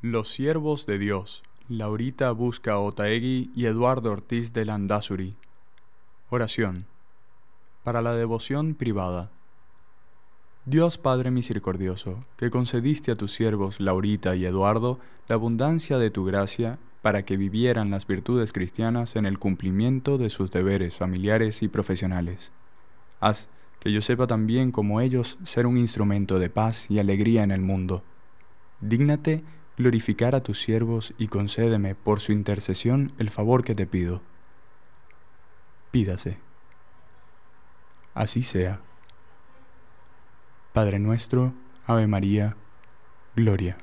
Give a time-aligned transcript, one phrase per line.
[0.00, 5.34] Los siervos de Dios, Laurita Busca Otaegui y Eduardo Ortiz de Landazuri.
[6.30, 6.86] Oración.
[7.82, 9.28] Para la devoción privada.
[10.66, 16.24] Dios Padre Misericordioso, que concediste a tus siervos Laurita y Eduardo la abundancia de tu
[16.24, 21.66] gracia para que vivieran las virtudes cristianas en el cumplimiento de sus deberes familiares y
[21.66, 22.52] profesionales.
[23.18, 23.48] Haz
[23.80, 27.62] que yo sepa también como ellos ser un instrumento de paz y alegría en el
[27.62, 28.04] mundo.
[28.80, 29.42] Dígnate
[29.78, 34.20] glorificar a tus siervos y concédeme por su intercesión el favor que te pido.
[35.92, 36.38] Pídase.
[38.12, 38.80] Así sea.
[40.72, 41.54] Padre nuestro,
[41.86, 42.56] Ave María,
[43.36, 43.78] Gloria.